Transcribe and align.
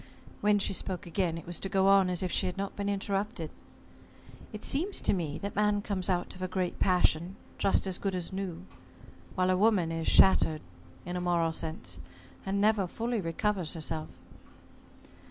When 0.39 0.57
she 0.57 0.73
spoke 0.73 1.05
again, 1.05 1.37
it 1.37 1.45
was 1.45 1.59
to 1.59 1.69
go 1.69 1.85
on 1.87 2.09
as 2.09 2.23
if 2.23 2.31
she 2.31 2.47
had 2.47 2.57
not 2.57 2.75
been 2.75 2.89
interrupted, 2.89 3.51
"It 4.51 4.63
seems 4.63 4.99
to 4.99 5.13
me 5.13 5.37
that 5.37 5.55
man 5.55 5.83
comes 5.83 6.09
out 6.09 6.33
of 6.33 6.41
a 6.41 6.47
great 6.47 6.79
passion 6.79 7.35
just 7.59 7.85
as 7.85 7.99
good 7.99 8.15
as 8.15 8.33
new, 8.33 8.65
while 9.35 9.51
a 9.51 9.55
woman 9.57 9.91
is 9.91 10.07
shattered 10.07 10.61
in 11.05 11.15
a 11.15 11.21
moral 11.21 11.53
sense 11.53 11.99
and 12.47 12.59
never 12.59 12.87
fully 12.87 13.21
recovers 13.21 13.75
herself." 13.75 14.09